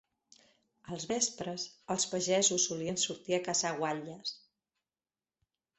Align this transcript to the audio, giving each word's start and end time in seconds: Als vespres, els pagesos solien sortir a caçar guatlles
Als 0.95 1.05
vespres, 1.11 1.67
els 1.97 2.07
pagesos 2.15 2.67
solien 2.71 2.99
sortir 3.05 3.39
a 3.39 3.43
caçar 3.51 3.77
guatlles 3.83 4.35